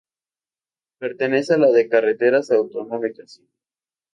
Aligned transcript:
Pertenece 0.97 1.53
a 1.53 1.57
la 1.59 1.67
de 1.69 1.87
carreteras 1.87 2.49
autonómicas. 2.49 3.43